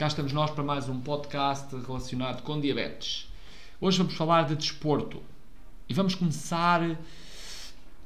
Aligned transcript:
cá 0.00 0.06
estamos 0.06 0.32
nós 0.32 0.50
para 0.50 0.64
mais 0.64 0.88
um 0.88 0.98
podcast 0.98 1.76
relacionado 1.86 2.40
com 2.40 2.58
diabetes. 2.58 3.30
Hoje 3.78 3.98
vamos 3.98 4.14
falar 4.14 4.46
de 4.46 4.56
desporto 4.56 5.22
e 5.90 5.92
vamos 5.92 6.14
começar 6.14 6.98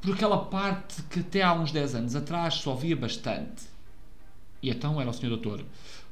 por 0.00 0.12
aquela 0.12 0.38
parte 0.46 1.04
que 1.04 1.20
até 1.20 1.42
há 1.42 1.52
uns 1.52 1.70
10 1.70 1.94
anos 1.94 2.16
atrás 2.16 2.54
só 2.54 2.74
via 2.74 2.96
bastante. 2.96 3.66
E 4.60 4.70
então 4.70 5.00
era 5.00 5.08
o 5.08 5.12
senhor 5.12 5.38
doutor, 5.38 5.64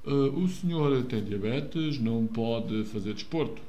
uh, 0.06 0.38
o 0.38 0.46
senhor 0.46 1.02
tem 1.06 1.24
diabetes, 1.24 1.98
não 1.98 2.28
pode 2.28 2.84
fazer 2.84 3.14
desporto. 3.14 3.60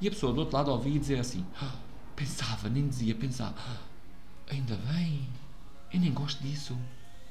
E 0.00 0.08
a 0.08 0.10
pessoa 0.10 0.32
do 0.32 0.40
outro 0.40 0.56
lado 0.56 0.70
ouvia 0.70 0.98
dizia 0.98 1.20
assim, 1.20 1.44
ah, 1.60 1.76
pensava, 2.16 2.70
nem 2.70 2.88
dizia, 2.88 3.14
pensava, 3.14 3.54
ah, 3.58 3.80
ainda 4.50 4.76
bem, 4.94 5.28
eu 5.92 6.00
nem 6.00 6.10
gosto 6.10 6.42
disso. 6.42 6.74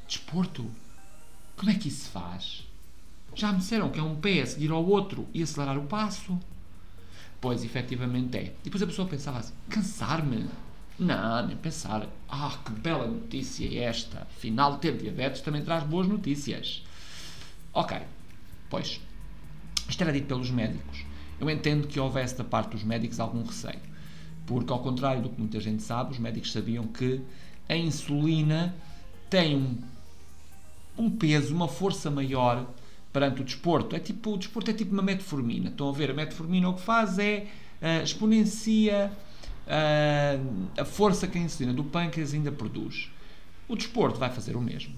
Desporto, 0.07 0.69
como 1.55 1.71
é 1.71 1.73
que 1.73 1.87
isso 1.87 2.03
se 2.03 2.09
faz? 2.09 2.66
Já 3.35 3.51
me 3.51 3.59
disseram 3.59 3.89
que 3.89 3.99
é 3.99 4.03
um 4.03 4.15
pé 4.15 4.41
a 4.41 4.45
seguir 4.45 4.71
ao 4.71 4.85
outro 4.85 5.27
e 5.33 5.43
acelerar 5.43 5.77
o 5.77 5.83
passo. 5.83 6.37
Pois, 7.39 7.63
efetivamente 7.63 8.37
é. 8.37 8.43
E 8.45 8.53
depois 8.63 8.81
a 8.81 8.87
pessoa 8.87 9.07
pensava 9.07 9.39
assim: 9.39 9.53
cansar-me? 9.69 10.47
Não, 10.97 11.45
nem 11.45 11.55
pensar. 11.55 12.07
Ah, 12.27 12.57
que 12.65 12.71
bela 12.71 13.05
notícia 13.07 13.67
é 13.67 13.83
esta. 13.83 14.21
Afinal, 14.21 14.77
ter 14.79 14.97
diabetes 14.97 15.41
também 15.41 15.63
traz 15.63 15.83
boas 15.83 16.07
notícias. 16.07 16.83
Ok, 17.71 17.95
pois, 18.69 18.99
isto 19.87 20.01
era 20.01 20.11
dito 20.11 20.25
pelos 20.25 20.49
médicos. 20.49 21.05
Eu 21.39 21.47
entendo 21.49 21.87
que 21.87 21.99
houvesse 21.99 22.35
da 22.35 22.43
parte 22.43 22.71
dos 22.71 22.83
médicos 22.83 23.19
algum 23.19 23.43
receio. 23.43 23.79
Porque, 24.47 24.73
ao 24.73 24.79
contrário 24.79 25.21
do 25.21 25.29
que 25.29 25.39
muita 25.39 25.59
gente 25.59 25.83
sabe, 25.83 26.11
os 26.11 26.19
médicos 26.19 26.51
sabiam 26.51 26.87
que 26.87 27.21
a 27.69 27.75
insulina 27.75 28.73
tem 29.29 29.55
um, 29.55 29.77
um 30.97 31.09
peso, 31.11 31.53
uma 31.53 31.67
força 31.67 32.09
maior 32.09 32.65
perante 33.17 33.41
o 33.41 33.43
desporto. 33.43 33.95
É 33.95 33.99
tipo, 33.99 34.35
o 34.35 34.37
desporto 34.37 34.69
é 34.69 34.73
tipo 34.75 34.93
uma 34.93 35.01
metformina. 35.01 35.69
Estão 35.69 35.89
a 35.89 35.91
ver? 35.91 36.11
A 36.11 36.13
metformina 36.13 36.69
o 36.69 36.75
que 36.75 36.81
faz 36.81 37.17
é 37.17 37.47
uh, 37.81 38.03
exponencia 38.03 39.11
uh, 39.65 40.67
a 40.79 40.85
força 40.85 41.25
que 41.25 41.35
a 41.35 41.41
insulina 41.41 41.73
do 41.73 41.83
pâncreas 41.83 42.35
ainda 42.35 42.51
produz. 42.51 43.09
O 43.67 43.75
desporto 43.75 44.19
vai 44.19 44.29
fazer 44.29 44.55
o 44.55 44.61
mesmo. 44.61 44.93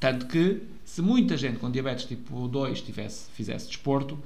Tanto 0.00 0.26
que, 0.26 0.60
se 0.84 1.00
muita 1.00 1.36
gente 1.36 1.60
com 1.60 1.70
diabetes 1.70 2.04
tipo 2.04 2.48
2 2.48 2.80
tivesse, 2.80 3.30
fizesse 3.30 3.68
desporto, 3.68 4.18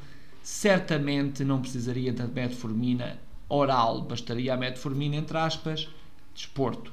certamente 0.42 1.44
não 1.44 1.60
precisaria 1.60 2.14
da 2.14 2.26
metformina 2.26 3.18
oral, 3.50 4.00
bastaria 4.00 4.54
a 4.54 4.56
metformina, 4.56 5.16
entre 5.16 5.36
aspas, 5.36 5.86
desporto. 6.34 6.90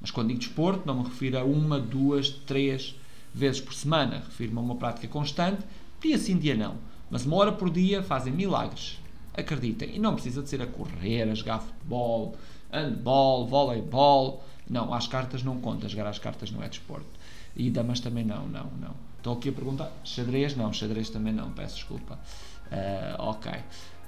Mas 0.00 0.10
quando 0.10 0.28
digo 0.28 0.40
desporto, 0.40 0.86
não 0.86 1.02
me 1.02 1.04
refiro 1.04 1.38
a 1.38 1.44
uma, 1.44 1.78
duas, 1.78 2.30
três 2.30 2.96
vezes 3.34 3.60
por 3.60 3.74
semana. 3.74 4.22
Refiro-me 4.26 4.58
a 4.58 4.62
uma 4.62 4.76
prática 4.76 5.06
constante. 5.08 5.62
Dia 6.02 6.18
sim, 6.18 6.36
dia 6.36 6.56
não. 6.56 6.76
Mas 7.08 7.24
uma 7.24 7.36
hora 7.36 7.52
por 7.52 7.70
dia 7.70 8.02
fazem 8.02 8.32
milagres. 8.32 9.00
Acreditem. 9.34 9.94
E 9.94 9.98
não 10.00 10.14
precisa 10.14 10.42
de 10.42 10.48
ser 10.48 10.60
a 10.60 10.66
correr, 10.66 11.22
a 11.22 11.34
jogar 11.34 11.60
futebol, 11.60 12.36
handball, 12.72 13.46
voleibol. 13.46 14.44
Não, 14.68 14.92
às 14.92 15.06
cartas 15.06 15.44
não 15.44 15.60
conta. 15.60 15.88
Jogar 15.88 16.08
às 16.08 16.18
cartas 16.18 16.50
não 16.50 16.62
é 16.62 16.68
desporto. 16.68 17.06
E 17.54 17.70
damas 17.70 18.00
também 18.00 18.24
não, 18.24 18.48
não, 18.48 18.66
não. 18.80 18.94
Estou 19.16 19.34
aqui 19.34 19.50
a 19.50 19.52
perguntar. 19.52 19.92
Xadrez? 20.02 20.56
Não, 20.56 20.72
xadrez 20.72 21.08
também 21.08 21.32
não. 21.32 21.52
Peço 21.52 21.76
desculpa. 21.76 22.18
Uh, 22.66 23.22
ok. 23.22 23.52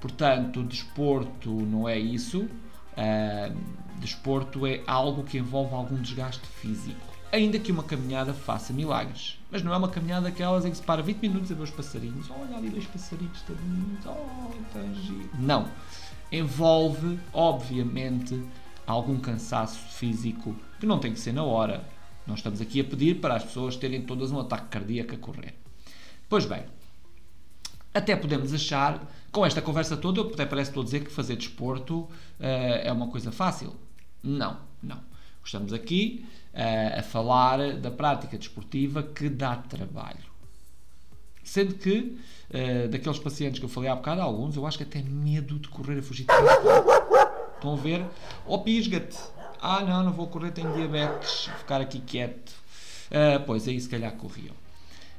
Portanto, 0.01 0.63
desporto 0.63 1.49
não 1.49 1.87
é 1.87 1.97
isso. 1.97 2.41
Uh, 2.41 3.55
desporto 3.99 4.67
é 4.67 4.81
algo 4.85 5.23
que 5.23 5.37
envolve 5.37 5.73
algum 5.73 5.95
desgaste 5.95 6.45
físico 6.45 7.14
ainda 7.35 7.59
que 7.59 7.71
uma 7.71 7.83
caminhada 7.83 8.33
faça 8.33 8.71
milagres. 8.71 9.37
Mas 9.51 9.61
não 9.61 9.73
é 9.73 9.77
uma 9.77 9.89
caminhada 9.89 10.29
daquelas 10.29 10.65
em 10.65 10.71
que 10.71 10.77
se 10.77 10.83
para 10.83 11.01
20 11.01 11.21
minutos 11.21 11.51
a 11.51 11.55
ver 11.55 11.63
os 11.63 11.69
passarinhos. 11.69 12.29
Olha 12.29 12.57
ali 12.57 12.69
dois 12.69 12.85
passarinhos 12.85 13.41
tadinhos. 13.41 14.05
Oh, 14.05 14.51
tá 14.73 14.81
giro. 15.01 15.29
Não. 15.37 15.67
Envolve, 16.31 17.19
obviamente, 17.33 18.41
algum 18.87 19.19
cansaço 19.19 19.77
físico 19.77 20.55
que 20.79 20.85
não 20.85 20.97
tem 20.97 21.13
que 21.13 21.19
ser 21.19 21.33
na 21.33 21.43
hora. 21.43 21.83
Nós 22.25 22.39
estamos 22.39 22.61
aqui 22.61 22.79
a 22.79 22.83
pedir 22.83 23.19
para 23.19 23.35
as 23.35 23.43
pessoas 23.43 23.75
terem 23.75 24.01
todas 24.01 24.31
um 24.31 24.39
ataque 24.39 24.67
cardíaco 24.69 25.13
a 25.13 25.17
correr. 25.17 25.53
Pois 26.27 26.45
bem, 26.45 26.63
até 27.93 28.15
podemos 28.15 28.53
achar, 28.53 29.05
com 29.31 29.45
esta 29.45 29.61
conversa 29.61 29.95
toda, 29.95 30.21
até 30.21 30.45
parece 30.45 30.71
estou 30.71 30.81
a 30.81 30.85
dizer 30.85 31.03
que 31.03 31.11
fazer 31.11 31.35
desporto 31.35 31.99
uh, 31.99 32.09
é 32.39 32.91
uma 32.91 33.07
coisa 33.07 33.31
fácil. 33.31 33.75
Não, 34.23 34.57
não. 34.81 34.99
Estamos 35.45 35.71
aqui 35.71 36.25
uh, 36.53 36.99
a 36.99 37.03
falar 37.03 37.77
da 37.77 37.91
prática 37.91 38.35
desportiva 38.35 39.03
que 39.03 39.29
dá 39.29 39.55
trabalho. 39.55 40.33
Sendo 41.43 41.75
que, 41.75 42.17
uh, 42.49 42.87
daqueles 42.89 43.19
pacientes 43.19 43.59
que 43.59 43.65
eu 43.65 43.69
falei 43.69 43.89
há 43.89 43.95
bocado, 43.95 44.21
alguns 44.21 44.55
eu 44.55 44.65
acho 44.65 44.79
que 44.79 44.83
até 44.83 45.03
medo 45.03 45.59
de 45.59 45.67
correr 45.69 45.99
a 45.99 46.01
fugir 46.01 46.25
de 46.25 46.33
Estão 47.55 47.73
a 47.73 47.75
ver? 47.75 48.03
Oh, 48.47 48.57
pisga-te. 48.59 49.17
Ah, 49.61 49.81
não, 49.81 50.03
não 50.03 50.11
vou 50.11 50.27
correr, 50.27 50.51
tenho 50.51 50.73
diabetes. 50.73 51.45
Vou 51.47 51.57
ficar 51.59 51.79
aqui 51.79 51.99
quieto. 51.99 52.51
Uh, 53.11 53.39
pois, 53.45 53.67
aí 53.67 53.79
se 53.79 53.87
calhar 53.87 54.11
corriam. 54.13 54.53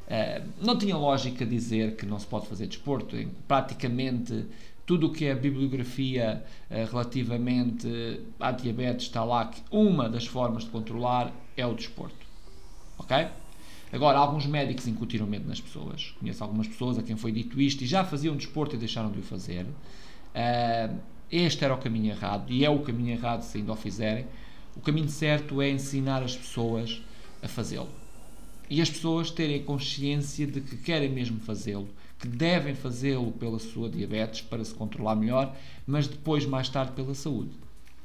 Uh, 0.08 0.48
não 0.60 0.76
tinha 0.76 0.97
lógica 0.97 1.47
dizer 1.47 1.94
que 1.94 2.04
não 2.04 2.19
se 2.19 2.26
pode 2.26 2.48
fazer 2.48 2.66
desporto. 2.66 3.16
Praticamente 3.47 4.44
tudo 4.86 5.08
o 5.08 5.12
que 5.12 5.26
é 5.26 5.34
bibliografia 5.34 6.44
uh, 6.70 6.91
relativamente 6.91 8.20
à 8.38 8.52
diabetes 8.52 9.06
está 9.06 9.24
lá 9.24 9.44
que 9.47 9.60
uma 9.70 10.08
das 10.08 10.26
formas 10.26 10.64
de 10.64 10.70
controlar 10.70 11.32
é 11.56 11.66
o 11.66 11.74
desporto. 11.74 12.24
Ok? 12.96 13.26
Agora, 13.92 14.19
alguns 14.19 14.46
médicos 14.46 14.86
incutiram 14.86 15.26
medo 15.26 15.48
nas 15.48 15.60
pessoas. 15.60 16.14
Conheço 16.20 16.42
algumas 16.42 16.69
pessoas 16.69 16.98
a 16.98 17.02
quem 17.02 17.16
foi 17.16 17.32
dito 17.32 17.60
isto 17.60 17.82
e 17.82 17.86
já 17.86 18.04
faziam 18.04 18.36
desporto 18.36 18.76
e 18.76 18.78
deixaram 18.78 19.10
de 19.10 19.19
o 19.19 19.22
fazer. 19.22 19.64
Uh, 19.64 20.98
este 21.30 21.64
era 21.64 21.75
o 21.75 21.78
caminho 21.78 22.10
errado 22.10 22.52
e 22.52 22.64
é 22.64 22.70
o 22.70 22.78
caminho 22.80 23.10
errado 23.10 23.42
se 23.42 23.58
ainda 23.58 23.72
o 23.72 23.76
fizerem. 23.76 24.26
O 24.76 24.80
caminho 24.80 25.08
certo 25.08 25.60
é 25.60 25.70
ensinar 25.70 26.22
as 26.22 26.36
pessoas 26.36 27.02
a 27.42 27.48
fazê-lo. 27.48 27.88
E 28.69 28.80
as 28.80 28.91
pessoas 28.91 29.30
terem 29.30 29.62
consciência 29.62 30.46
de 30.46 30.60
que 30.60 30.76
querem 30.76 31.08
mesmo 31.08 31.41
fazê-lo 31.41 31.88
que 32.19 32.27
devem 32.27 32.75
fazê-lo 32.75 33.32
pela 33.32 33.59
sua 33.59 33.88
diabetes 33.88 34.41
para 34.41 34.65
se 34.65 34.75
controlar 34.75 35.15
melhor, 35.16 35.54
mas 35.87 36.09
depois, 36.09 36.47
mais 36.47 36.69
tarde, 36.69 36.93
pela 36.93 37.15
saúde. 37.15 37.50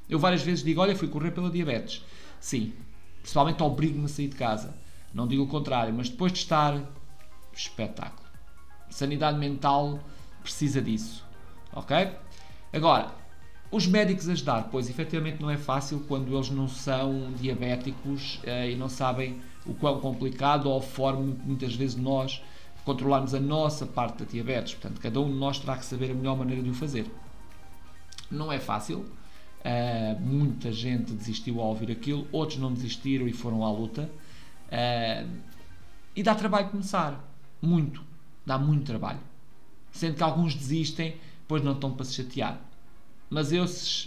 Eu 0.10 0.20
várias 0.20 0.42
vezes 0.42 0.64
digo: 0.64 0.82
Olha, 0.82 0.96
fui 0.96 1.08
correr 1.08 1.32
pela 1.32 1.50
diabetes. 1.50 2.04
Sim, 2.40 2.74
principalmente 3.22 3.64
obrigo-me 3.64 4.06
a 4.06 4.10
sair 4.10 4.28
de 4.28 4.36
casa. 4.36 4.76
Não 5.14 5.28
digo 5.28 5.44
o 5.44 5.48
contrário, 5.48 5.94
mas 5.94 6.10
depois 6.10 6.32
de 6.32 6.40
estar, 6.40 6.82
espetáculo. 7.54 8.28
Sanidade 8.90 9.38
mental 9.38 10.00
precisa 10.42 10.82
disso. 10.82 11.26
Ok? 11.74 11.96
Agora, 12.74 13.14
os 13.72 13.88
médicos 13.88 14.28
ajudar, 14.28 14.70
pois 14.70 14.90
efetivamente 14.90 15.42
não 15.42 15.50
é 15.50 15.58
fácil 15.58 16.04
quando 16.08 16.36
eles 16.36 16.50
não 16.50 16.68
são 16.68 17.32
diabéticos 17.40 18.40
eh, 18.44 18.72
e 18.72 18.76
não 18.76 18.90
sabem 18.90 19.42
o 19.66 19.74
quão 19.74 20.00
complicado 20.02 20.70
ou 20.70 20.80
a 20.80 20.82
forma 20.82 21.38
muitas 21.46 21.76
vezes 21.76 21.96
nós 21.96 22.42
controlarmos 22.84 23.34
a 23.34 23.40
nossa 23.40 23.86
parte 23.86 24.24
da 24.24 24.26
diabetes. 24.26 24.74
Portanto, 24.74 25.00
cada 25.00 25.20
um 25.20 25.28
de 25.28 25.38
nós 25.38 25.60
terá 25.60 25.78
que 25.78 25.86
saber 25.86 26.12
a 26.12 26.14
melhor 26.14 26.38
maneira 26.38 26.62
de 26.62 26.70
o 26.70 26.74
fazer. 26.74 27.10
Não 28.30 28.52
é 28.52 28.60
fácil. 28.60 29.00
Uh, 29.00 30.20
muita 30.20 30.72
gente 30.72 31.14
desistiu 31.14 31.62
ao 31.62 31.68
ouvir 31.68 31.92
aquilo, 31.92 32.28
outros 32.32 32.58
não 32.58 32.74
desistiram 32.74 33.28
e 33.28 33.34
foram 33.34 33.64
à 33.64 33.72
luta. 33.72 34.10
Uh, 34.68 35.30
e 36.16 36.24
dá 36.24 36.34
trabalho 36.34 36.70
começar. 36.70 37.24
Muito. 37.62 38.04
Dá 38.46 38.58
muito 38.58 38.86
trabalho. 38.86 39.20
Sendo 39.92 40.16
que 40.16 40.24
alguns 40.24 40.56
desistem, 40.56 41.16
pois 41.48 41.64
não 41.64 41.74
estão 41.74 41.92
para 41.94 42.06
se 42.06 42.16
chatear. 42.16 42.60
Mas 43.30 43.52
eu, 43.52 43.66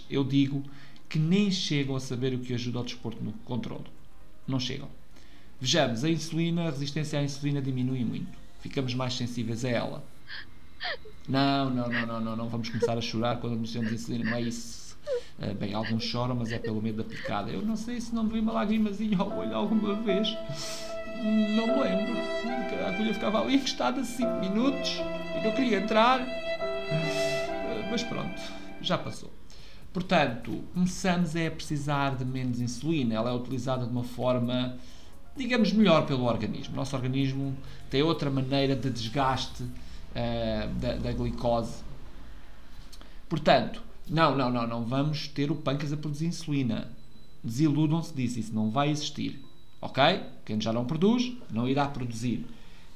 eu 0.09 0.23
digo 0.23 0.63
que 1.07 1.17
nem 1.17 1.49
chegam 1.49 1.95
a 1.95 1.99
saber 1.99 2.33
o 2.33 2.39
que 2.39 2.53
ajuda 2.53 2.79
ao 2.79 2.83
desporto 2.83 3.23
no 3.23 3.31
controle. 3.45 3.85
Não 4.45 4.59
chegam. 4.59 4.89
Vejamos, 5.59 6.03
a 6.03 6.09
insulina, 6.09 6.67
a 6.67 6.71
resistência 6.71 7.17
à 7.17 7.23
insulina 7.23 7.61
diminui 7.61 8.03
muito 8.03 8.44
ficamos 8.65 8.95
mais 8.95 9.13
sensíveis 9.13 9.63
a 9.63 9.69
ela. 9.69 10.03
Não, 11.29 11.69
não, 11.69 11.87
não, 11.87 12.07
não, 12.07 12.19
não, 12.19 12.35
não 12.35 12.49
vamos 12.49 12.67
começar 12.69 12.97
a 12.97 13.01
chorar 13.01 13.37
quando 13.37 13.53
anunciamos 13.53 13.91
insulina, 13.91 14.31
não 14.31 14.37
é 14.37 14.41
isso. 14.41 14.97
Uh, 15.37 15.53
bem, 15.53 15.75
alguns 15.75 16.03
choram, 16.03 16.33
mas 16.33 16.51
é 16.51 16.57
pelo 16.57 16.81
medo 16.81 17.03
da 17.03 17.07
picada. 17.07 17.51
Eu 17.51 17.61
não 17.61 17.75
sei 17.75 18.01
se 18.01 18.13
não 18.13 18.23
me 18.23 18.39
uma 18.39 18.53
lagrimazinha 18.53 19.19
ao 19.19 19.37
olho 19.37 19.55
alguma 19.55 19.93
vez. 20.01 20.27
Não 21.55 21.67
me 21.67 21.83
lembro. 21.83 22.15
A 22.83 22.89
agulha 22.89 23.13
ficava 23.13 23.41
ali 23.41 23.55
encostada 23.55 24.03
5 24.03 24.39
minutos 24.39 24.99
e 25.41 25.45
eu 25.45 25.53
queria 25.53 25.79
entrar. 25.79 26.21
Uh, 26.21 27.87
mas 27.91 28.01
pronto, 28.01 28.41
já 28.81 28.97
passou. 28.97 29.31
Portanto, 29.93 30.63
começamos 30.73 31.35
a 31.35 31.51
precisar 31.51 32.15
de 32.15 32.25
menos 32.25 32.59
insulina. 32.59 33.13
Ela 33.13 33.29
é 33.29 33.33
utilizada 33.33 33.85
de 33.85 33.91
uma 33.91 34.03
forma 34.03 34.75
digamos, 35.35 35.71
melhor 35.73 36.05
pelo 36.05 36.23
organismo. 36.25 36.75
Nosso 36.75 36.95
organismo 36.95 37.55
tem 37.89 38.01
outra 38.01 38.29
maneira 38.29 38.75
de 38.75 38.89
desgaste 38.89 39.63
uh, 39.63 40.73
da, 40.79 40.95
da 40.95 41.11
glicose. 41.11 41.83
Portanto, 43.27 43.81
não, 44.07 44.35
não, 44.35 44.51
não, 44.51 44.67
não 44.67 44.85
vamos 44.85 45.27
ter 45.27 45.51
o 45.51 45.55
pâncreas 45.55 45.91
a 45.91 45.97
produzir 45.97 46.27
insulina. 46.27 46.89
Desiludam-se 47.43 48.13
disso, 48.13 48.39
isso 48.39 48.53
não 48.53 48.69
vai 48.69 48.89
existir. 48.89 49.41
Ok? 49.81 50.03
Quem 50.45 50.59
já 50.59 50.71
não 50.71 50.85
produz, 50.85 51.33
não 51.51 51.67
irá 51.67 51.87
produzir. 51.87 52.45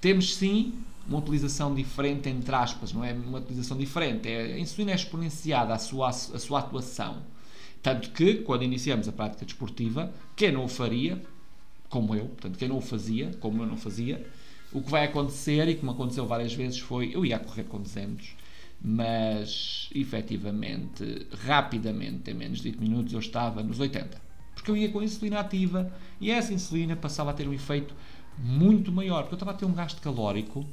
Temos 0.02 0.36
sim 0.36 0.74
uma 1.08 1.20
utilização 1.20 1.74
diferente, 1.74 2.30
entre 2.30 2.54
aspas, 2.54 2.94
não 2.94 3.04
é 3.04 3.12
uma 3.12 3.40
utilização 3.40 3.76
diferente, 3.76 4.30
é, 4.30 4.54
a 4.54 4.60
insulina 4.60 4.92
é 4.92 4.96
exponenciada 4.96 5.74
a 5.74 5.80
sua, 5.80 6.10
a 6.10 6.14
sua 6.14 6.60
atuação. 6.60 7.18
Tanto 7.82 8.12
que, 8.12 8.36
quando 8.36 8.64
iniciamos 8.64 9.08
a 9.08 9.12
prática 9.12 9.46
desportiva, 9.46 10.14
quem 10.36 10.52
não 10.52 10.66
o 10.66 10.68
faria, 10.68 11.22
como 11.90 12.16
eu, 12.16 12.26
portanto, 12.26 12.58
quem 12.58 12.68
não 12.68 12.78
o 12.78 12.82
fazia, 12.82 13.32
como 13.40 13.64
eu 13.64 13.68
não 13.68 13.76
fazia, 13.76 14.26
o 14.72 14.82
que 14.82 14.90
vai 14.90 15.06
acontecer, 15.06 15.68
e 15.68 15.76
como 15.76 15.92
aconteceu 15.92 16.26
várias 16.26 16.54
vezes, 16.54 16.80
foi 16.80 17.12
eu 17.14 17.26
ia 17.26 17.40
correr 17.40 17.64
com 17.64 17.82
200, 17.82 18.36
mas 18.82 19.90
efetivamente, 19.94 21.28
rapidamente, 21.46 22.30
em 22.32 22.34
menos 22.34 22.62
de 22.62 22.70
8 22.70 22.82
minutos, 22.82 23.14
eu 23.14 23.20
estava 23.20 23.64
nos 23.64 23.80
80. 23.80 24.22
Porque 24.54 24.72
eu 24.72 24.78
ia 24.78 24.90
com 24.90 25.00
a 25.00 25.04
insulina 25.04 25.40
ativa 25.40 25.92
e 26.22 26.30
essa 26.32 26.54
insulina 26.54 26.96
passava 26.96 27.32
a 27.32 27.34
ter 27.34 27.48
um 27.48 27.54
efeito 27.54 27.94
muito 28.38 28.92
maior, 28.92 29.24
porque 29.24 29.34
eu 29.34 29.38
estava 29.38 29.52
a 29.52 29.54
ter 29.56 29.66
um 29.66 29.74
gasto 29.74 30.02
calórico 30.02 30.66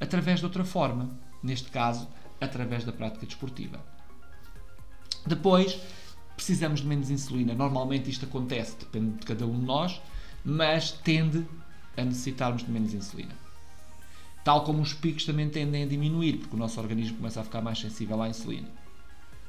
através 0.00 0.40
de 0.40 0.46
outra 0.46 0.64
forma, 0.64 1.10
neste 1.42 1.70
caso, 1.70 2.08
através 2.40 2.84
da 2.84 2.92
prática 2.92 3.24
desportiva. 3.24 3.80
Depois, 5.26 5.78
precisamos 6.36 6.80
de 6.80 6.86
menos 6.86 7.10
insulina. 7.10 7.54
Normalmente 7.54 8.10
isto 8.10 8.26
acontece, 8.26 8.76
depende 8.78 9.18
de 9.18 9.26
cada 9.26 9.46
um 9.46 9.58
de 9.58 9.64
nós, 9.64 10.00
mas 10.44 10.92
tende 10.92 11.46
a 11.96 12.04
necessitarmos 12.04 12.64
de 12.64 12.70
menos 12.70 12.92
insulina. 12.92 13.34
Tal 14.44 14.62
como 14.62 14.82
os 14.82 14.92
picos 14.92 15.24
também 15.24 15.48
tendem 15.48 15.84
a 15.84 15.86
diminuir, 15.86 16.38
porque 16.38 16.54
o 16.54 16.58
nosso 16.58 16.78
organismo 16.78 17.16
começa 17.16 17.40
a 17.40 17.44
ficar 17.44 17.62
mais 17.62 17.78
sensível 17.78 18.20
à 18.20 18.28
insulina. 18.28 18.68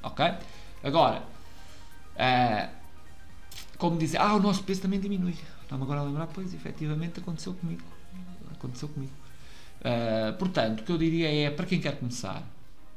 Ok? 0.02 0.24
Agora, 0.84 1.22
uh, 2.16 2.70
como 3.78 3.98
dizer, 3.98 4.20
ah, 4.20 4.36
o 4.36 4.40
nosso 4.40 4.64
peso 4.64 4.82
também 4.82 5.00
diminui. 5.00 5.36
Estamos 5.62 5.84
agora 5.84 6.00
a 6.00 6.04
lembrar, 6.04 6.28
pois, 6.28 6.54
efetivamente 6.54 7.20
aconteceu 7.20 7.54
comigo. 7.56 7.84
Aconteceu 8.54 8.88
comigo. 8.88 9.12
Uh, 9.82 10.38
portanto, 10.38 10.80
o 10.80 10.84
que 10.84 10.92
eu 10.92 10.98
diria 10.98 11.30
é, 11.30 11.50
para 11.50 11.66
quem 11.66 11.82
quer 11.82 12.00
começar, 12.00 12.42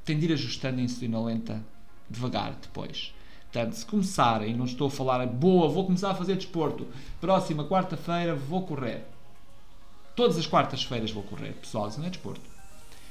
tem 0.05 0.19
de 0.19 0.27
ir 0.27 0.33
ajustando 0.33 0.79
a 0.79 0.83
insulina 0.83 1.21
lenta 1.21 1.61
devagar 2.09 2.53
depois. 2.63 3.13
Portanto, 3.51 3.73
se 3.73 3.87
começarem, 3.87 4.55
não 4.55 4.67
estou 4.67 4.89
a 4.89 4.91
falar, 4.91 5.27
boa, 5.27 5.69
vou 5.69 5.87
começar 5.87 6.11
a 6.11 6.15
fazer 6.15 6.37
desporto, 6.37 6.87
próxima 7.19 7.65
quarta-feira 7.65 8.35
vou 8.35 8.63
correr. 8.63 9.05
Todas 10.15 10.37
as 10.37 10.47
quartas-feiras 10.47 11.11
vou 11.11 11.23
correr, 11.23 11.53
pessoal, 11.55 11.89
isso 11.89 11.99
não 11.99 12.07
é 12.07 12.11
desporto. 12.11 12.43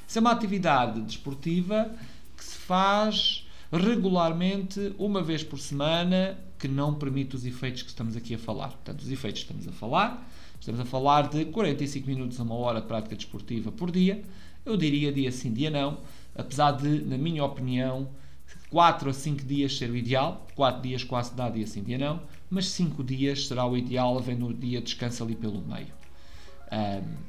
Isso 0.07 0.19
é 0.19 0.21
uma 0.21 0.31
atividade 0.31 1.01
desportiva 1.01 1.89
que 2.37 2.43
se 2.43 2.57
faz 2.57 3.47
regularmente, 3.71 4.93
uma 4.99 5.23
vez 5.23 5.43
por 5.43 5.59
semana, 5.59 6.37
que 6.59 6.67
não 6.67 6.93
permite 6.93 7.35
os 7.35 7.45
efeitos 7.45 7.81
que 7.81 7.89
estamos 7.89 8.15
aqui 8.15 8.35
a 8.35 8.37
falar. 8.37 8.69
Portanto, 8.69 9.01
os 9.01 9.11
efeitos 9.11 9.43
que 9.43 9.51
estamos 9.51 9.67
a 9.67 9.71
falar, 9.71 10.29
estamos 10.59 10.79
a 10.79 10.85
falar 10.85 11.29
de 11.29 11.45
45 11.45 12.07
minutos 12.07 12.39
a 12.39 12.43
uma 12.43 12.55
hora 12.55 12.79
de 12.79 12.87
prática 12.87 13.15
desportiva 13.15 13.71
por 13.71 13.89
dia. 13.89 14.23
Eu 14.63 14.77
diria 14.77 15.11
dia 15.11 15.31
sim, 15.31 15.51
dia 15.51 15.71
não, 15.71 15.97
apesar 16.35 16.71
de, 16.71 17.01
na 17.05 17.17
minha 17.17 17.43
opinião, 17.43 18.07
4 18.69 19.09
a 19.09 19.13
5 19.13 19.43
dias 19.43 19.77
ser 19.77 19.89
o 19.89 19.95
ideal, 19.95 20.45
4 20.55 20.81
dias 20.81 21.03
quase 21.03 21.33
dá 21.33 21.49
dia 21.49 21.65
sim, 21.65 21.83
dia 21.83 21.97
não, 21.97 22.21
mas 22.49 22.69
5 22.69 23.03
dias 23.03 23.47
será 23.47 23.65
o 23.65 23.77
ideal, 23.77 24.17
havendo 24.17 24.47
o 24.47 24.53
dia 24.53 24.81
descanso 24.81 25.23
ali 25.23 25.35
pelo 25.35 25.61
meio. 25.61 25.97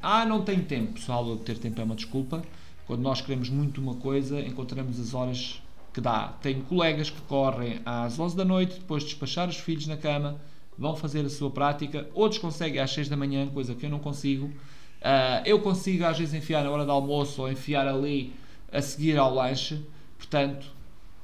Ah, 0.03 0.25
não 0.25 0.43
tenho 0.43 0.65
tempo, 0.65 0.95
pessoal, 0.95 1.37
ter 1.37 1.59
tempo 1.59 1.81
é 1.81 1.85
uma 1.85 1.95
desculpa. 1.95 2.43
Quando 2.87 3.03
nós 3.03 3.21
queremos 3.21 3.49
muito 3.49 3.81
uma 3.81 3.95
coisa, 3.95 4.41
encontramos 4.41 4.99
as 4.99 5.15
horas 5.15 5.63
que 5.93 6.01
dá. 6.01 6.29
Tenho 6.41 6.63
colegas 6.63 7.11
que 7.11 7.21
correm 7.23 7.81
às 7.85 8.19
11 8.19 8.37
da 8.37 8.45
noite, 8.45 8.81
depois 8.81 9.03
de 9.03 9.11
despachar 9.11 9.49
os 9.49 9.57
filhos 9.57 9.87
na 9.87 9.97
cama, 9.97 10.41
vão 10.77 10.97
fazer 10.97 11.25
a 11.25 11.29
sua 11.29 11.51
prática. 11.51 12.09
Outros 12.15 12.41
conseguem 12.41 12.81
às 12.81 12.91
6 12.93 13.09
da 13.09 13.17
manhã, 13.17 13.47
coisa 13.49 13.75
que 13.75 13.87
eu 13.87 13.91
não 13.91 13.99
consigo. 13.99 14.47
Uh, 14.47 15.43
eu 15.45 15.61
consigo 15.61 16.05
às 16.05 16.19
vezes 16.19 16.35
enfiar 16.35 16.65
na 16.65 16.71
hora 16.71 16.85
do 16.85 16.91
almoço 16.91 17.43
ou 17.43 17.51
enfiar 17.51 17.87
ali 17.87 18.33
a 18.73 18.81
seguir 18.81 19.17
ao 19.19 19.33
lanche. 19.33 19.85
Portanto, 20.17 20.67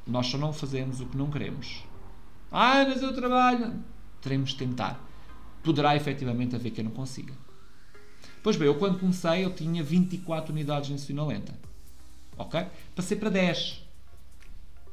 nós 0.06 0.26
só 0.26 0.38
não 0.38 0.52
fazemos 0.52 1.00
o 1.00 1.06
que 1.06 1.16
não 1.16 1.30
queremos. 1.30 1.84
Ah, 2.50 2.84
mas 2.86 3.02
eu 3.02 3.14
trabalho. 3.14 3.82
Teremos 4.20 4.50
de 4.50 4.56
tentar. 4.56 5.02
Poderá 5.62 5.96
efetivamente 5.96 6.54
haver 6.54 6.70
que 6.70 6.80
eu 6.80 6.84
não 6.84 6.92
consiga. 6.92 7.32
Pois 8.42 8.56
bem, 8.56 8.66
eu 8.66 8.74
quando 8.74 8.98
comecei 8.98 9.44
eu 9.44 9.54
tinha 9.54 9.82
24 9.82 10.52
unidades 10.52 10.88
de 10.88 10.94
insulina 10.94 11.24
lenta. 11.24 11.54
Ok? 12.36 12.66
Passei 12.94 13.16
para 13.16 13.30
10. 13.30 13.82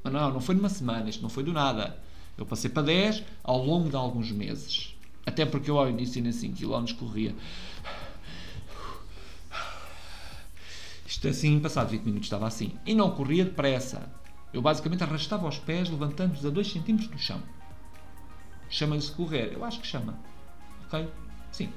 Mas 0.03 0.13
não, 0.13 0.33
não 0.33 0.41
foi 0.41 0.55
numa 0.55 0.69
semana, 0.69 1.09
isto 1.09 1.21
não 1.21 1.29
foi 1.29 1.43
do 1.43 1.51
nada. 1.51 1.99
Eu 2.37 2.45
passei 2.45 2.69
para 2.69 2.83
10 2.83 3.23
ao 3.43 3.63
longo 3.63 3.89
de 3.89 3.95
alguns 3.95 4.31
meses. 4.31 4.95
Até 5.25 5.45
porque 5.45 5.69
eu 5.69 5.77
ao 5.77 5.89
início 5.89 6.21
nem 6.21 6.31
5 6.31 6.57
km 6.57 6.93
corria. 6.97 7.35
Isto 11.05 11.27
assim, 11.27 11.59
passado 11.59 11.89
20 11.89 12.03
minutos 12.03 12.25
estava 12.25 12.47
assim. 12.47 12.71
E 12.85 12.95
não 12.95 13.11
corria 13.11 13.45
depressa. 13.45 14.09
Eu 14.53 14.61
basicamente 14.61 15.03
arrastava 15.03 15.47
os 15.47 15.57
pés, 15.57 15.89
levantando-os 15.89 16.45
a 16.45 16.49
2 16.49 16.73
cm 16.73 16.95
do 17.07 17.17
chão. 17.17 17.41
Chama-se 18.69 19.11
correr. 19.11 19.53
Eu 19.53 19.63
acho 19.63 19.79
que 19.79 19.87
chama. 19.87 20.17
Ok? 20.85 21.07
Sim. 21.51 21.69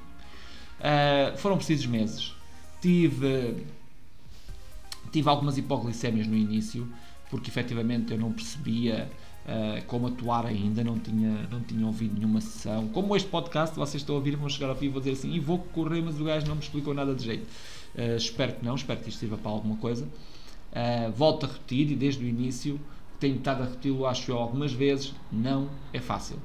Uh, 0.79 1.37
foram 1.37 1.57
precisos 1.57 1.85
meses. 1.85 2.33
Tive, 2.81 3.65
tive 5.11 5.29
algumas 5.29 5.57
hipoglicémias 5.57 6.27
no 6.27 6.35
início 6.35 6.87
porque 7.29 7.49
efetivamente 7.49 8.11
eu 8.11 8.19
não 8.19 8.31
percebia 8.31 9.09
uh, 9.45 9.83
como 9.85 10.07
atuar 10.07 10.45
ainda, 10.45 10.83
não 10.83 10.99
tinha, 10.99 11.47
não 11.49 11.61
tinha 11.61 11.85
ouvido 11.85 12.15
nenhuma 12.15 12.41
sessão. 12.41 12.87
Como 12.89 13.15
este 13.15 13.29
podcast, 13.29 13.75
vocês 13.75 14.01
estão 14.01 14.15
a 14.15 14.17
ouvir, 14.19 14.35
vão 14.35 14.49
chegar 14.49 14.69
ao 14.69 14.75
fim 14.75 14.85
e 14.85 14.89
vou 14.89 15.01
dizer 15.01 15.13
assim: 15.13 15.33
e 15.33 15.39
vou 15.39 15.59
correr, 15.59 16.01
mas 16.01 16.19
o 16.19 16.23
gajo 16.23 16.47
não 16.47 16.55
me 16.55 16.61
explicou 16.61 16.93
nada 16.93 17.13
de 17.13 17.23
jeito. 17.23 17.47
Uh, 17.95 18.15
espero 18.15 18.53
que 18.53 18.65
não, 18.65 18.75
espero 18.75 18.99
que 18.99 19.09
isto 19.09 19.19
sirva 19.19 19.37
para 19.37 19.51
alguma 19.51 19.77
coisa. 19.77 20.07
Uh, 20.75 21.11
volto 21.11 21.45
a 21.45 21.49
repetir 21.49 21.91
e 21.91 21.95
desde 21.95 22.23
o 22.23 22.27
início 22.27 22.79
tenho 23.19 23.37
estado 23.37 23.63
a 23.63 23.65
repeti-lo, 23.65 24.05
acho 24.05 24.29
eu, 24.29 24.37
algumas 24.37 24.73
vezes. 24.73 25.13
Não 25.31 25.69
é 25.93 25.99
fácil. 25.99 26.37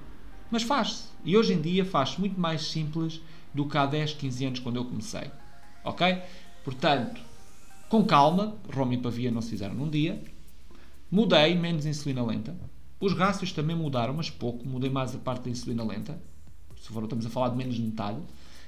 Mas 0.50 0.62
faz-se. 0.62 1.09
E 1.25 1.37
hoje 1.37 1.53
em 1.53 1.61
dia 1.61 1.85
faz-se 1.85 2.21
muito 2.21 2.38
mais 2.38 2.62
simples 2.62 3.21
do 3.53 3.67
que 3.67 3.77
há 3.77 3.87
10, 3.87 4.15
15 4.15 4.44
anos 4.47 4.59
quando 4.61 4.77
eu 4.77 4.85
comecei. 4.85 5.31
Ok? 5.85 6.23
Portanto, 6.65 7.21
com 7.88 8.05
calma, 8.05 8.56
Roma 8.73 8.94
e 8.94 8.99
Pavia 8.99 9.31
não 9.31 9.43
se 9.43 9.50
fizeram 9.50 9.75
num 9.75 9.88
dia, 9.88 10.23
Mudei, 11.11 11.56
menos 11.56 11.87
insulina 11.87 12.25
lenta. 12.25 12.56
Os 13.00 13.15
rácios 13.15 13.50
também 13.50 13.75
mudaram, 13.75 14.15
mas 14.15 14.31
pouco. 14.31 14.65
Mudei 14.65 14.88
mais 14.88 15.12
a 15.12 15.19
parte 15.19 15.44
da 15.44 15.50
insulina 15.50 15.82
lenta. 15.82 16.23
Se 16.81 16.88
for, 16.88 17.03
estamos 17.03 17.27
a 17.27 17.31
falar 17.31 17.49
de 17.49 17.56
menos 17.56 17.75
de 17.75 17.82
metade. 17.82 18.21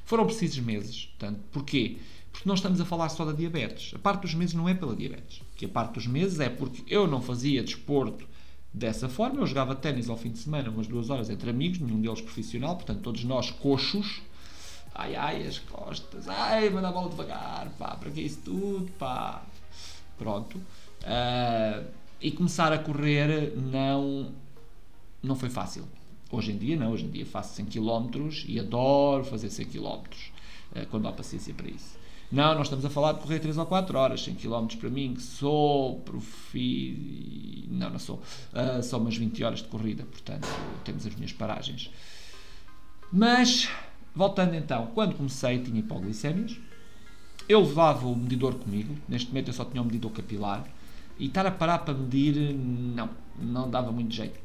Foram 0.04 0.26
precisos 0.26 0.58
meses. 0.58 1.06
Portanto, 1.06 1.38
porquê? 1.52 1.98
Porque 2.32 2.48
nós 2.48 2.58
estamos 2.58 2.80
a 2.80 2.84
falar 2.84 3.10
só 3.10 3.24
da 3.24 3.32
diabetes. 3.32 3.94
A 3.94 3.98
parte 3.98 4.22
dos 4.22 4.34
meses 4.34 4.54
não 4.54 4.68
é 4.68 4.74
pela 4.74 4.96
diabetes. 4.96 5.42
Que 5.54 5.66
a 5.66 5.68
parte 5.68 5.94
dos 5.94 6.06
meses 6.06 6.40
é 6.40 6.48
porque 6.48 6.82
eu 6.92 7.06
não 7.06 7.20
fazia 7.20 7.62
desporto 7.62 8.26
dessa 8.72 9.08
forma. 9.08 9.40
Eu 9.40 9.46
jogava 9.46 9.74
ténis 9.74 10.08
ao 10.08 10.16
fim 10.16 10.30
de 10.30 10.38
semana, 10.38 10.70
umas 10.70 10.86
duas 10.86 11.10
horas 11.10 11.28
entre 11.28 11.50
amigos, 11.50 11.78
nenhum 11.78 12.00
deles 12.00 12.22
profissional. 12.22 12.74
Portanto, 12.76 13.00
todos 13.00 13.22
nós 13.24 13.50
coxos. 13.50 14.22
Ai, 14.94 15.14
ai, 15.14 15.46
as 15.46 15.58
costas. 15.58 16.26
Ai, 16.26 16.70
manda 16.70 16.88
a 16.88 16.92
bola 16.92 17.10
devagar, 17.10 17.70
pá. 17.78 17.96
Para 17.96 18.10
que 18.10 18.22
isso 18.22 18.40
tudo, 18.44 18.90
pá. 18.98 19.42
Pronto. 20.18 20.56
Uh, 20.56 21.84
e 22.20 22.30
começar 22.30 22.72
a 22.72 22.78
correr 22.78 23.52
não, 23.56 24.32
não 25.22 25.36
foi 25.36 25.50
fácil. 25.50 25.86
Hoje 26.30 26.52
em 26.52 26.56
dia, 26.56 26.76
não. 26.76 26.92
Hoje 26.92 27.04
em 27.04 27.10
dia 27.10 27.26
faço 27.26 27.54
100 27.56 27.66
km 27.66 28.30
e 28.46 28.58
adoro 28.58 29.22
fazer 29.24 29.50
100 29.50 29.66
km 29.66 30.02
eh, 30.74 30.86
quando 30.90 31.06
há 31.06 31.12
paciência 31.12 31.52
para 31.52 31.68
isso. 31.68 32.01
Não, 32.32 32.54
nós 32.54 32.62
estamos 32.62 32.82
a 32.82 32.88
falar 32.88 33.12
de 33.12 33.20
correr 33.20 33.40
3 33.40 33.58
ou 33.58 33.66
4 33.66 33.98
horas, 33.98 34.24
100 34.24 34.36
km 34.36 34.66
para 34.80 34.88
mim, 34.88 35.12
que 35.12 35.20
sou 35.20 36.00
profi... 36.00 37.68
Não, 37.70 37.90
não 37.90 37.98
sou. 37.98 38.22
Uh, 38.54 38.82
são 38.82 39.00
umas 39.00 39.14
20 39.14 39.44
horas 39.44 39.58
de 39.58 39.68
corrida, 39.68 40.04
portanto, 40.04 40.48
temos 40.82 41.06
as 41.06 41.14
minhas 41.14 41.32
paragens. 41.34 41.90
Mas, 43.12 43.68
voltando 44.14 44.54
então, 44.54 44.86
quando 44.94 45.14
comecei 45.14 45.58
tinha 45.58 45.80
hipoglicémias. 45.80 46.56
Eu 47.46 47.60
levava 47.60 48.06
o 48.06 48.16
medidor 48.16 48.54
comigo. 48.54 48.96
Neste 49.06 49.28
momento 49.28 49.48
eu 49.48 49.52
só 49.52 49.66
tinha 49.66 49.82
um 49.82 49.84
medidor 49.84 50.12
capilar. 50.12 50.66
E 51.18 51.26
estar 51.26 51.44
a 51.44 51.50
parar 51.50 51.80
para 51.80 51.92
medir, 51.92 52.54
não, 52.54 53.10
não 53.38 53.70
dava 53.70 53.92
muito 53.92 54.14
jeito. 54.14 54.40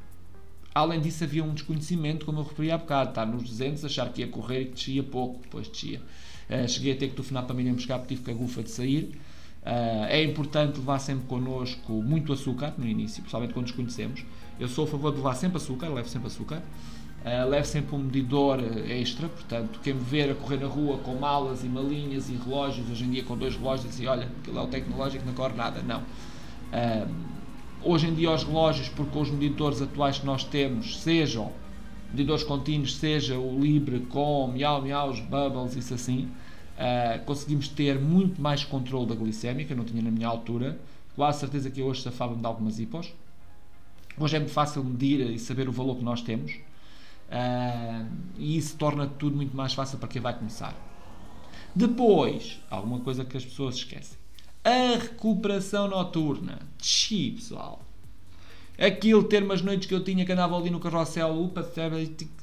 Além 0.75 0.99
disso, 0.99 1.23
havia 1.23 1.43
um 1.43 1.53
desconhecimento, 1.53 2.25
como 2.25 2.39
eu 2.39 2.43
referi 2.43 2.69
há 2.69 2.77
bocado, 2.77 3.11
estar 3.11 3.25
nos 3.25 3.43
200, 3.43 3.85
achar 3.85 4.11
que 4.11 4.21
ia 4.21 4.27
correr 4.27 4.61
e 4.61 4.65
que 4.65 4.71
descia 4.71 5.03
pouco, 5.03 5.41
depois 5.41 5.69
descia. 5.69 6.01
Uh, 6.49 6.67
cheguei 6.67 6.93
a 6.93 6.95
ter 6.95 7.09
que 7.09 7.15
telefonar 7.15 7.45
para 7.45 7.55
mim 7.55 7.71
buscar 7.73 7.99
porque 7.99 8.15
tive 8.15 8.25
que 8.25 8.31
a 8.31 8.33
gufa 8.33 8.63
de 8.63 8.71
sair. 8.71 9.19
Uh, 9.63 10.05
é 10.07 10.23
importante 10.23 10.77
levar 10.79 10.99
sempre 10.99 11.27
connosco 11.27 11.91
muito 11.91 12.31
açúcar 12.31 12.73
no 12.77 12.87
início, 12.87 13.21
principalmente 13.21 13.53
quando 13.53 13.65
desconhecemos. 13.65 14.23
Eu 14.59 14.67
sou 14.67 14.85
a 14.85 14.87
favor 14.87 15.11
de 15.11 15.17
levar 15.17 15.35
sempre 15.35 15.57
açúcar, 15.57 15.89
levo 15.89 16.07
sempre 16.07 16.27
açúcar. 16.27 16.61
Uh, 17.25 17.49
levo 17.49 17.67
sempre 17.67 17.95
um 17.95 17.99
medidor 17.99 18.59
extra, 18.87 19.27
portanto, 19.27 19.79
quem 19.83 19.93
me 19.93 19.99
ver 20.01 20.31
a 20.31 20.35
correr 20.35 20.57
na 20.57 20.67
rua 20.67 20.97
com 20.99 21.15
malas 21.15 21.63
e 21.63 21.67
malinhas 21.67 22.29
e 22.29 22.33
relógios, 22.33 22.89
hoje 22.89 23.03
em 23.03 23.09
dia 23.09 23.23
com 23.23 23.37
dois 23.37 23.55
relógios, 23.57 23.99
e 23.99 24.07
olha, 24.07 24.29
aquilo 24.41 24.57
é 24.57 24.61
o 24.61 24.67
tecnológico, 24.67 25.25
não 25.25 25.33
corre 25.33 25.55
nada. 25.55 25.81
Não 25.81 26.01
Uh, 26.67 27.07
hoje 27.81 28.07
em 28.07 28.13
dia, 28.13 28.31
os 28.31 28.43
relógios, 28.43 28.89
porque 28.89 29.17
os 29.17 29.29
medidores 29.29 29.81
atuais 29.81 30.19
que 30.19 30.25
nós 30.25 30.43
temos, 30.43 30.99
sejam 30.99 31.51
medidores 32.17 32.43
contínuos, 32.43 32.95
seja 32.95 33.37
o 33.37 33.59
Libre 33.59 33.99
com 34.01 34.47
miau, 34.47 34.81
miaus, 34.81 35.19
bubbles, 35.19 35.75
isso 35.75 35.93
assim, 35.93 36.27
Uh, 36.77 37.25
conseguimos 37.25 37.67
ter 37.67 37.99
muito 37.99 38.39
mais 38.39 38.63
controle 38.63 39.07
da 39.07 39.15
eu 39.15 39.75
não 39.75 39.83
tinha 39.83 40.01
na 40.01 40.11
minha 40.11 40.27
altura. 40.27 40.79
Quase 41.15 41.39
certeza 41.39 41.71
que 41.71 41.81
hoje 41.81 42.03
safava-me 42.03 42.39
de 42.39 42.45
algumas 42.45 42.79
hipos. 42.79 43.11
Hoje 44.15 44.35
é 44.35 44.39
muito 44.39 44.53
fácil 44.53 44.83
medir 44.83 45.19
e 45.31 45.39
saber 45.39 45.67
o 45.67 45.71
valor 45.71 45.95
que 45.95 46.03
nós 46.03 46.21
temos. 46.21 46.53
Uh, 46.53 48.07
e 48.37 48.55
isso 48.57 48.77
torna 48.77 49.07
tudo 49.07 49.35
muito 49.35 49.57
mais 49.57 49.73
fácil 49.73 49.97
para 49.97 50.07
quem 50.07 50.21
vai 50.21 50.37
começar. 50.37 50.75
Depois, 51.73 52.61
alguma 52.69 52.99
coisa 52.99 53.25
que 53.25 53.35
as 53.35 53.43
pessoas 53.43 53.75
esquecem. 53.75 54.17
A 54.63 54.99
recuperação 54.99 55.87
noturna. 55.87 56.59
Xi, 56.79 57.31
pessoal. 57.31 57.86
Aquilo 58.77 59.23
ter 59.23 59.41
umas 59.43 59.61
noites 59.61 59.87
que 59.87 59.93
eu 59.93 60.03
tinha 60.03 60.23
que 60.25 60.31
andava 60.31 60.55
ali 60.55 60.69
no 60.69 60.79
carrossel, 60.79 61.29
upa, 61.41 61.65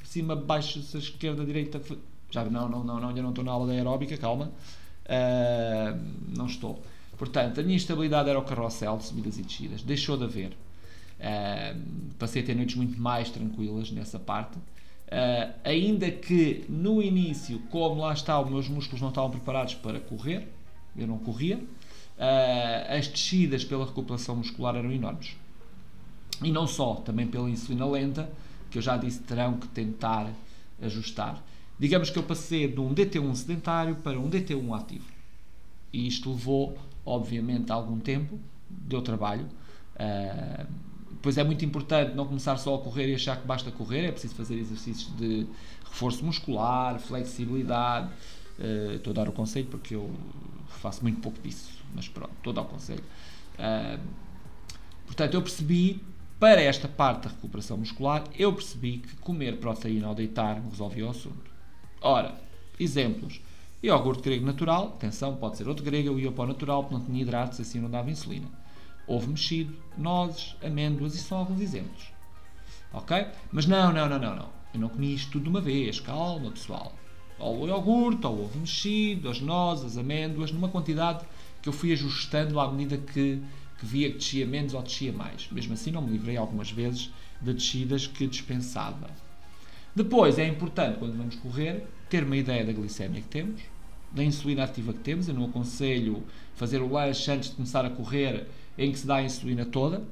cima, 0.03 0.35
baixo, 0.35 0.81
esquerda, 0.99 1.45
direita, 1.45 1.81
já 2.31 2.45
não, 2.45 2.69
não, 2.69 2.83
não, 2.83 3.00
não, 3.00 3.09
ainda 3.09 3.23
não 3.23 3.31
estou 3.31 3.45
na 3.45 3.53
aula 3.53 3.69
da 3.69 3.73
aeróbica, 3.73 4.17
calma. 4.17 4.50
Uh, 5.05 5.99
não 6.37 6.47
estou. 6.47 6.83
Portanto, 7.17 7.61
a 7.61 7.62
minha 7.62 7.76
estabilidade 7.76 8.29
era 8.29 8.38
o 8.38 8.43
carrossel 8.43 8.97
de 8.97 9.05
subidas 9.05 9.38
e 9.38 9.43
descidas. 9.43 9.83
Deixou 9.83 10.17
de 10.17 10.25
haver. 10.25 10.50
Uh, 11.21 11.81
passei 12.19 12.43
a 12.43 12.45
ter 12.45 12.57
noites 12.57 12.75
muito 12.75 13.00
mais 13.00 13.31
tranquilas 13.31 13.93
nessa 13.93 14.19
parte. 14.19 14.57
Uh, 14.57 15.55
ainda 15.62 16.11
que 16.11 16.64
no 16.69 17.00
início, 17.00 17.61
como 17.71 18.00
lá 18.00 18.12
está, 18.12 18.41
os 18.41 18.50
meus 18.50 18.69
músculos 18.69 19.00
não 19.00 19.11
estavam 19.11 19.31
preparados 19.31 19.75
para 19.75 20.00
correr, 20.00 20.49
eu 20.97 21.07
não 21.07 21.19
corria, 21.19 21.61
as 22.88 23.09
descidas 23.09 23.64
pela 23.64 23.85
recuperação 23.85 24.37
muscular 24.37 24.76
eram 24.76 24.93
enormes. 24.93 25.37
E 26.43 26.50
não 26.50 26.67
só, 26.67 26.95
também 26.97 27.26
pela 27.26 27.49
insulina 27.49 27.87
lenta, 27.87 28.31
que 28.71 28.79
eu 28.79 28.83
já 28.83 28.97
disse 28.97 29.21
terão 29.21 29.55
que 29.55 29.69
tentar 29.69 30.31
ajustar. 30.83 31.43
Digamos 31.79 32.11
que 32.11 32.19
eu 32.19 32.23
passei 32.23 32.69
de 32.69 32.81
um 32.81 32.95
DT1 32.95 33.35
sedentário 33.35 33.97
para 33.97 34.19
um 34.19 34.29
DT1 34.29 34.76
ativo. 34.76 35.07
E 35.93 36.07
isto 36.07 36.31
levou, 36.31 36.76
obviamente, 37.05 37.71
algum 37.71 37.99
tempo, 37.99 38.38
deu 38.69 39.03
trabalho. 39.03 39.47
Uh, 39.95 40.67
pois 41.23 41.38
é 41.38 41.45
muito 41.45 41.64
importante 41.64 42.14
não 42.14 42.26
começar 42.26 42.57
só 42.57 42.75
a 42.75 42.79
correr 42.79 43.09
e 43.09 43.14
achar 43.14 43.41
que 43.41 43.47
basta 43.47 43.71
correr, 43.71 44.07
é 44.07 44.12
preciso 44.12 44.35
fazer 44.35 44.57
exercícios 44.57 45.17
de 45.17 45.47
reforço 45.85 46.25
muscular, 46.25 46.99
flexibilidade. 46.99 48.11
Uh, 48.59 48.95
estou 48.95 49.12
a 49.12 49.14
dar 49.14 49.29
o 49.29 49.33
conselho 49.33 49.67
porque 49.67 49.95
eu 49.95 50.11
faço 50.81 51.03
muito 51.03 51.21
pouco 51.21 51.41
disso, 51.41 51.83
mas 51.95 52.09
pronto, 52.09 52.33
estou 52.37 52.53
a 52.53 52.55
dar 52.55 52.62
o 52.62 52.67
conselho. 52.67 53.05
Uh, 53.55 54.00
portanto, 55.07 55.35
eu 55.35 55.43
percebi 55.43 56.00
para 56.38 56.61
esta 56.61 56.88
parte 56.88 57.25
da 57.25 57.31
recuperação 57.31 57.76
muscular, 57.76 58.25
eu 58.38 58.53
percebi 58.53 58.99
que 58.99 59.17
comer 59.17 59.59
proteína 59.59 60.09
ao 60.09 60.14
deitar 60.14 60.61
resolvia 60.61 61.07
o 61.07 61.11
assunto. 61.11 61.50
Ora, 62.00 62.35
exemplos. 62.79 63.41
Iogurte 63.83 64.23
grego 64.23 64.47
natural, 64.47 64.88
atenção, 64.97 65.37
pode 65.37 65.57
ser 65.57 65.69
outro 65.69 65.85
grego, 65.85 66.09
eu 66.09 66.19
ia 66.19 66.31
o 66.31 66.47
natural 66.47 66.83
porque 66.83 66.95
não 66.97 67.05
tinha 67.05 67.23
hidratos, 67.23 67.61
assim 67.61 67.81
não 67.81 67.91
dava 67.91 68.11
insulina. 68.11 68.49
Ovo 69.07 69.29
mexido, 69.29 69.76
nozes, 69.97 70.57
amêndoas, 70.62 71.14
e 71.14 71.19
são 71.19 71.38
alguns 71.38 71.61
exemplos. 71.61 72.09
Ok? 72.93 73.26
Mas 73.53 73.67
não, 73.67 73.93
não, 73.93 74.09
não, 74.09 74.19
não, 74.19 74.37
não. 74.37 74.49
Eu 74.73 74.81
não 74.81 74.88
comi 74.88 75.14
isto 75.14 75.33
tudo 75.33 75.45
de 75.45 75.49
uma 75.50 75.61
vez, 75.61 76.00
calma 76.00 76.50
pessoal. 76.50 76.93
Ao 77.38 77.67
iogurte, 77.67 78.25
ao 78.25 78.33
ovo 78.33 78.59
mexido, 78.59 79.29
as 79.29 79.41
nozes, 79.41 79.85
as 79.85 79.99
amêndoas, 79.99 80.50
numa 80.50 80.69
quantidade 80.69 81.25
que 81.61 81.69
eu 81.69 81.73
fui 81.73 81.93
ajustando 81.93 82.59
à 82.59 82.71
medida 82.71 82.97
que, 82.97 83.43
que 83.85 83.91
via 83.91 84.09
que 84.09 84.17
descia 84.17 84.47
menos 84.47 84.73
ou 84.73 84.83
descia 84.83 85.12
mais. 85.12 85.49
Mesmo 85.53 85.75
assim, 85.75 85.91
não 85.91 86.00
me 86.00 86.11
livrei 86.11 86.37
algumas 86.37 86.71
vezes 86.71 87.11
de 87.41 87.53
descidas 87.53 88.07
que 88.07 88.26
dispensava. 88.26 89.11
Depois 89.95 90.38
é 90.38 90.49
importante, 90.49 90.99
quando 90.99 91.17
vamos 91.17 91.37
correr, 91.37 91.85
ter 92.09 92.25
uma 92.25 92.37
ideia 92.37 92.64
da 92.64 92.73
glicemia 92.73 93.21
que 93.21 93.29
temos, 93.29 93.61
da 94.11 94.25
insulina 94.25 94.64
ativa 94.64 94.93
que 94.93 95.00
temos. 95.00 95.29
Eu 95.29 95.35
não 95.35 95.45
aconselho 95.45 96.23
fazer 96.55 96.81
o 96.81 96.91
lanche 96.91 97.31
antes 97.31 97.50
de 97.50 97.57
começar 97.57 97.85
a 97.85 97.91
correr 97.91 98.47
em 98.79 98.91
que 98.91 98.99
se 98.99 99.07
dá 99.07 99.17
a 99.17 99.23
insulina 99.23 99.64
toda. 99.67 100.03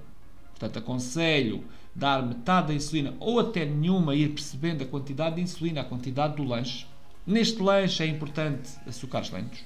Portanto, 0.51 0.79
aconselho 0.79 1.65
dar 1.95 2.25
metade 2.25 2.69
da 2.69 2.75
insulina 2.75 3.15
ou 3.19 3.41
até 3.41 3.65
nenhuma, 3.65 4.15
ir 4.15 4.29
percebendo 4.31 4.85
a 4.85 4.87
quantidade 4.87 5.37
de 5.37 5.43
insulina, 5.43 5.81
a 5.81 5.85
quantidade 5.85 6.37
do 6.37 6.45
lanche. 6.45 6.87
Neste 7.27 7.61
lanche 7.61 8.03
é 8.03 8.07
importante 8.07 8.71
açúcares 8.87 9.31
lentos. 9.31 9.65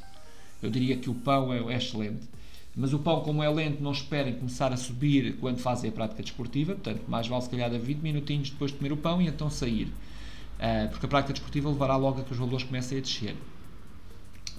Eu 0.62 0.70
diria 0.70 0.96
que 0.96 1.10
o 1.10 1.14
pão 1.14 1.52
é, 1.52 1.58
é 1.74 1.76
excelente. 1.76 2.26
Mas 2.76 2.92
o 2.92 2.98
pão, 2.98 3.22
como 3.22 3.42
é 3.42 3.48
lento, 3.48 3.82
não 3.82 3.90
esperem 3.90 4.34
começar 4.34 4.70
a 4.70 4.76
subir 4.76 5.38
quando 5.38 5.56
fazem 5.56 5.88
a 5.88 5.92
prática 5.92 6.22
desportiva. 6.22 6.74
Portanto, 6.74 7.04
mais 7.08 7.26
vale 7.26 7.42
se 7.42 7.48
calhar 7.48 7.70
dar 7.70 7.78
20 7.78 8.00
minutinhos 8.00 8.50
depois 8.50 8.70
de 8.70 8.76
comer 8.76 8.92
o 8.92 8.98
pão 8.98 9.22
e 9.22 9.26
então 9.26 9.48
sair. 9.48 9.86
Uh, 9.86 10.90
porque 10.90 11.06
a 11.06 11.08
prática 11.08 11.32
desportiva 11.32 11.70
levará 11.70 11.96
logo 11.96 12.20
a 12.20 12.24
que 12.24 12.32
os 12.32 12.38
valores 12.38 12.64
comecem 12.64 12.98
a 12.98 13.00
descer. 13.00 13.34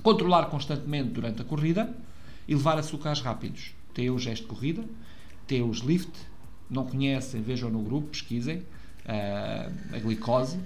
Controlar 0.01 0.47
constantemente 0.47 1.09
durante 1.09 1.43
a 1.43 1.45
corrida 1.45 1.95
e 2.47 2.55
levar 2.55 2.79
açúcares 2.79 3.21
rápidos. 3.21 3.75
Tem 3.93 4.09
o 4.09 4.17
gesto 4.17 4.43
de 4.43 4.47
corrida, 4.47 4.83
tem 5.45 5.61
os 5.61 5.79
lift. 5.79 6.11
Não 6.67 6.85
conhecem, 6.87 7.39
vejam 7.43 7.69
no 7.69 7.83
grupo, 7.83 8.07
pesquisem. 8.07 8.57
Uh, 9.05 9.95
a 9.95 9.99
glicose, 9.99 10.59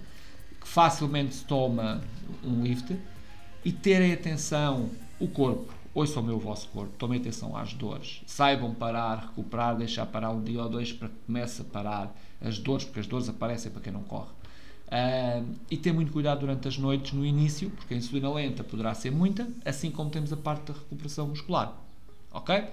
que 0.60 0.67
facilmente 0.67 1.36
se 1.36 1.43
toma 1.43 2.01
um 2.46 2.63
lift. 2.63 2.96
E 3.65 3.74
terem 3.74 4.13
atenção 4.13 4.89
o 5.20 5.27
corpo 5.27 5.81
ouçam 5.94 6.24
o 6.24 6.26
meu 6.26 6.40
vosso 6.40 6.68
corpo, 6.70 6.94
tomem 6.98 7.20
atenção 7.20 7.56
às 7.56 7.74
dores, 7.74 8.22
saibam 8.26 8.74
parar, 8.74 9.28
recuperar, 9.28 9.76
deixar 9.76 10.06
parar 10.06 10.32
um 10.32 10.42
dia 10.42 10.64
ou 10.64 10.70
dois 10.70 10.94
para 10.94 11.10
que 11.10 11.16
comece 11.26 11.62
a 11.62 11.66
parar 11.66 12.16
as 12.40 12.58
dores, 12.58 12.86
porque 12.86 13.00
as 13.02 13.08
dores 13.08 13.28
aparecem 13.28 13.72
para 13.72 13.82
quem 13.82 13.94
não 13.94 14.04
corre. 14.04 14.30
Uh, 14.88 15.56
e 15.70 15.78
ter 15.78 15.94
muito 15.94 16.12
cuidado 16.12 16.42
durante 16.42 16.68
as 16.68 16.78
noites 16.78 17.14
no 17.14 17.26
início, 17.26 17.70
porque 17.70 17.94
a 17.94 17.98
insulina 17.98 18.32
lenta 18.32 18.64
poderá 18.64 18.94
ser 18.94 19.12
muita, 19.12 19.48
assim 19.64 19.90
como 19.90 20.10
temos 20.10 20.34
a 20.34 20.38
parte 20.38 20.72
da 20.72 20.74
recuperação 20.74 21.28
muscular. 21.28 21.74
Ok? 22.32 22.66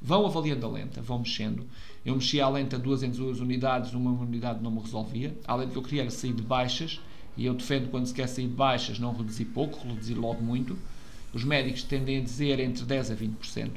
Vão 0.00 0.26
avaliando 0.26 0.66
a 0.66 0.68
lenta, 0.68 1.00
vão 1.00 1.20
mexendo. 1.20 1.66
Eu 2.04 2.14
mexia 2.14 2.44
a 2.44 2.48
lenta 2.48 2.78
duas 2.78 3.02
em 3.02 3.10
duas 3.10 3.40
unidades, 3.40 3.94
uma 3.94 4.10
unidade 4.10 4.62
não 4.62 4.70
me 4.70 4.80
resolvia. 4.80 5.34
Além 5.46 5.66
de 5.66 5.72
que 5.72 5.78
eu 5.78 5.82
queria 5.82 6.10
sair 6.10 6.32
de 6.32 6.42
baixas, 6.42 7.00
e 7.36 7.46
eu 7.46 7.54
defendo 7.54 7.90
quando 7.90 8.06
se 8.06 8.12
quer 8.12 8.26
sair 8.26 8.48
de 8.48 8.54
baixas 8.54 8.98
não 8.98 9.14
reduzir 9.14 9.46
pouco, 9.46 9.86
reduzir 9.86 10.14
logo 10.14 10.42
muito 10.42 10.76
os 11.32 11.44
médicos 11.44 11.82
tendem 11.82 12.18
a 12.18 12.20
dizer 12.20 12.60
entre 12.60 12.84
10% 12.84 13.12
a 13.12 13.16
20% 13.16 13.70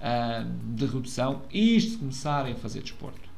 ah, 0.00 0.46
de 0.74 0.86
redução, 0.86 1.42
e 1.50 1.76
isto 1.76 1.92
se 1.92 1.98
começarem 1.98 2.52
a 2.52 2.56
fazer 2.56 2.82
desporto. 2.82 3.28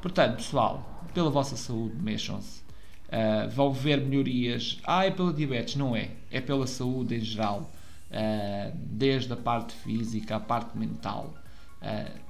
Portanto, 0.00 0.36
pessoal, 0.36 1.02
pela 1.12 1.30
vossa 1.30 1.56
saúde, 1.56 1.96
mexam-se. 1.96 2.64
Uh, 3.06 3.48
vão 3.50 3.72
ver 3.72 4.00
melhorias. 4.00 4.80
Ah, 4.84 5.04
é 5.04 5.10
pela 5.10 5.32
diabetes? 5.32 5.76
Não 5.76 5.96
é. 5.96 6.10
É 6.30 6.40
pela 6.40 6.66
saúde 6.66 7.14
em 7.14 7.20
geral. 7.20 7.72
Uh, 8.10 8.72
desde 8.74 9.32
a 9.32 9.36
parte 9.36 9.72
física 9.74 10.36
à 10.36 10.40
parte 10.40 10.76
mental. 10.76 11.34
Uh, 11.80 12.20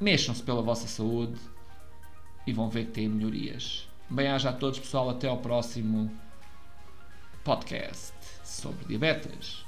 mexam-se 0.00 0.42
pela 0.42 0.62
vossa 0.62 0.86
saúde 0.86 1.40
e 2.46 2.52
vão 2.52 2.68
ver 2.68 2.86
que 2.86 2.92
têm 2.92 3.08
melhorias. 3.08 3.88
Bem-aja 4.10 4.50
a 4.50 4.52
todos, 4.52 4.78
pessoal. 4.78 5.10
Até 5.10 5.28
ao 5.28 5.38
próximo 5.38 6.10
podcast 7.42 8.12
sobre 8.44 8.84
diabetes. 8.86 9.63